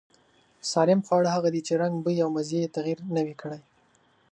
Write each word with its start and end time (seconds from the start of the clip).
سالم 0.71 0.99
خواړه 1.07 1.29
هغه 1.35 1.49
دي 1.53 1.61
چې 1.67 1.73
رنگ، 1.81 1.93
بوی 2.03 2.17
او 2.23 2.29
مزې 2.35 2.57
يې 2.63 2.73
تغير 2.75 2.99
نه 3.15 3.21
وي 3.25 3.35
کړی. 3.41 3.61